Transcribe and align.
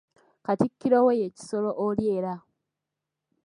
Katikkiro 0.45 0.97
we 1.05 1.11
ye 1.21 1.27
Kisolo 1.35 1.71
oli 1.85 2.05
era. 2.17 2.33